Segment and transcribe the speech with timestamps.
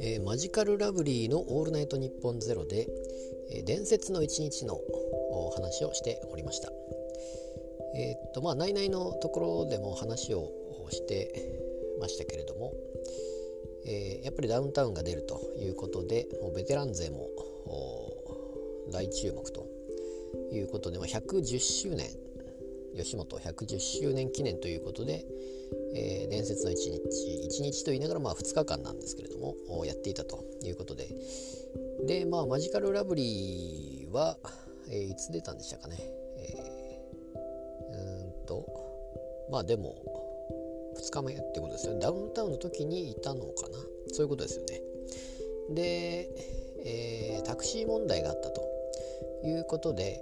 [0.00, 2.88] えー、マジカルラブリーの「オールナイトニッポンゼロで、
[3.50, 4.80] えー、伝説の一日の
[5.54, 6.72] 話をしておりました。
[7.96, 10.50] えー、っとまあ内々のところでも話を
[10.90, 12.72] してましたけれども、
[13.84, 17.28] え、やっぱりダウンタウンが出るということでもうベテラン勢も
[18.90, 19.66] 大注目と
[20.50, 22.08] いうことで、まあ、110周年
[22.96, 25.24] 吉本110周年記念ということで、
[25.94, 31.08] えー、伝説の1日1日と言いながらまあ2日間なんですけれどもやっていたということで。
[32.06, 34.38] でまあマジカルラブリーは、
[34.88, 35.96] えー、いつ出たんでしたかね、
[36.36, 38.64] えー、うんと
[39.50, 39.96] まあでも
[40.96, 42.00] 2日目ってことですよね。
[42.00, 43.78] ダウンタウンの時にいたのかな。
[44.12, 44.80] そういうことですよね。
[45.70, 46.30] で、
[46.84, 48.62] えー、タクシー問題があったと
[49.44, 50.20] いうことで、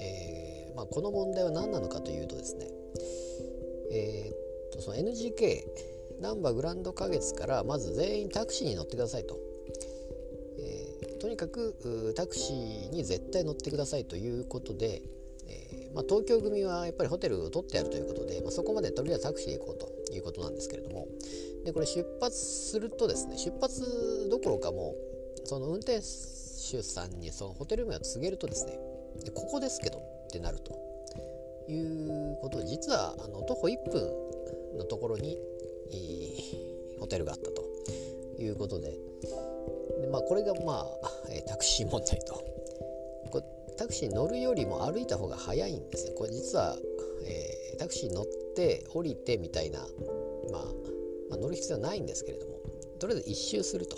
[0.00, 0.41] えー
[0.74, 2.66] まあ、この問題は何なのかというとですね、
[3.92, 4.34] えー、
[4.68, 5.64] っとその NGK
[6.20, 9.38] ナンバーグランド花月からまず全員タクシーに乗ってくださいと、
[10.58, 15.02] えー、とにかくタクシーに絶対乗ってくださいということで、
[15.48, 21.06] えーまあ、東京組はやっぱりホテルを取ってやるということで、まあ、そこまでとりあえずタクシーで行こうということなんですけれども。
[21.64, 24.94] でこれ出発するとですね出発どころかも
[25.44, 26.02] うその運転手
[26.82, 28.78] さんにそのホテル名を告げるとですね
[29.24, 30.72] でここですけどってなると
[31.68, 35.38] いうことで実はあの徒歩1分のところに
[36.98, 37.62] ホテルがあったと
[38.40, 38.90] いうことで
[40.00, 41.10] で、まあ、これがまあ
[41.46, 42.34] タクシー問題と。
[43.30, 43.42] こ
[43.78, 46.76] タクシーに乗るよりも歩いた方が早いんですねこれ実は、
[47.26, 48.24] えー、タクシーに乗っ
[48.54, 50.62] て降りてみたいな、まあ、
[51.30, 52.58] まあ、乗る必要はないんですけれども
[53.00, 53.96] とりあえず一周すると。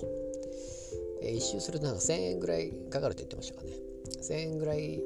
[1.25, 3.73] えー、1周するとなんか1000円ぐらいかかると言ってましたかね。
[4.31, 5.03] 1000円ぐらい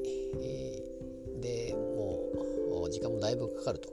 [1.40, 3.90] でもう時間もだいぶかかると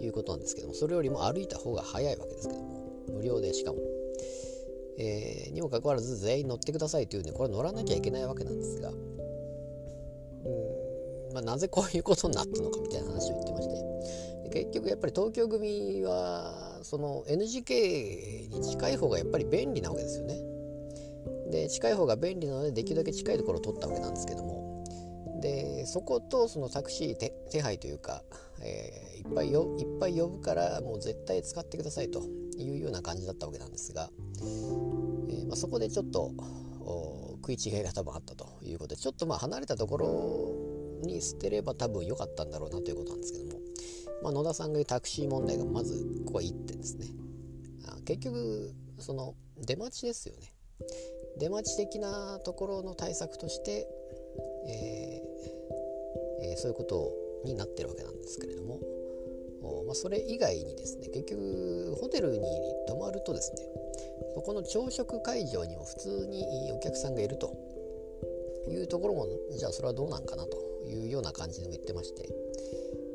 [0.00, 3.78] いうことなんですけどもそれよりも歩いた方が早いわけですけども無料でしかも、
[4.98, 8.96] えー、にもかかわらず全員乗ってくださいというんでこれ乗らなきゃいけないわけなんですがうん、
[11.32, 13.74] まあ、なぜこういうことになったのかみたいな話を言ってまして
[14.54, 20.53] 結局やっぱり東京組はその NGK に近い方がやっぱり便利なわけですよね。
[21.54, 24.64] で近い方が便利なのでできるだけ近いところを取ったわけなんですけども。
[25.40, 28.22] でそことそのタクシー手配というか、
[28.62, 32.22] えー、いっぱいよいっぱい呼ぶからもう絶対使ってくださいと
[32.56, 34.08] いうような感じだったわけなんですが、
[34.40, 36.32] えー、まあ、そこでちょっと
[37.42, 43.60] 食い違いが多分あったということでちょっとまあ離れたところに捨てれば多分良かったんだろうなということなんですけども、
[44.22, 47.06] まあ、野田さんが言うタクシー問題がまずここは1点ですね。
[48.06, 50.54] 結局その出待ちですよね。
[51.38, 53.88] 出待ち的なところの対策として、
[54.66, 57.12] えーえー、そういうこと
[57.44, 58.80] になってるわけなんですけれども、
[59.86, 62.40] まあ、それ以外にですね結局ホテルに
[62.88, 63.58] 泊まるとですね
[64.34, 67.74] そこの朝食会場にも普通にお客さんがいると。
[68.70, 70.56] いうところもじゃあそれはどうなんかなと
[70.86, 72.28] いうような感じでも言ってまして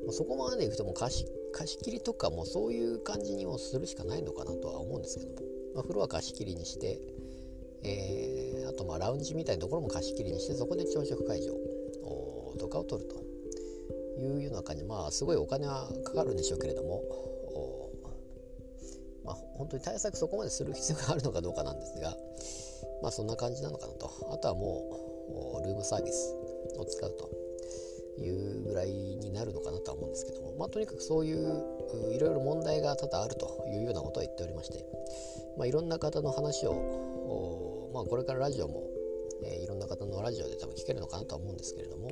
[0.05, 5.41] まそこまでいくとも貸し貸し切りとかもそういう感じにもするしかないのかなとは思うんですけども、
[5.73, 6.99] まあ、風呂は貸し切りにして
[7.83, 11.53] えー、あとまあラウンジみたいなところも貸し切りにしてそこで朝食会場
[12.57, 13.15] とかを取ると
[14.19, 14.83] いうような感じ。
[14.83, 17.03] まあすごいお金はかかるんでしょうけれども
[19.23, 22.15] まあ本当に対策そこまでする必要があるのかどうかなんですが
[23.01, 24.11] まあそんな感じなのかなと。
[24.31, 26.35] あとはもうルームサービス
[26.77, 27.29] を使うと
[28.21, 30.55] いうぐらいになるのかなとは思うんですけども。
[30.57, 31.63] まあとにかくそういう
[32.11, 34.85] いろいろ問題が多々あるというようなことは言っておりまして。
[35.57, 36.73] まあいろんな方の話を
[37.93, 38.83] まあ、これからラジオも、
[39.43, 42.09] えー、いろんな方のラジオで多分聞けるのかなとは思うんですけれども、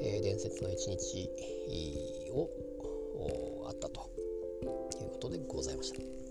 [0.00, 1.30] えー、伝説の一日
[2.32, 2.50] を
[3.68, 4.10] あったと
[5.00, 6.23] いうことでございました。